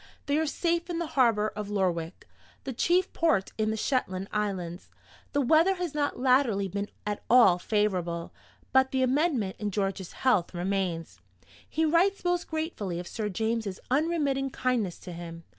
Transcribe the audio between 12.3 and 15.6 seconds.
gratefully of Sir James's unremitting kindness to him.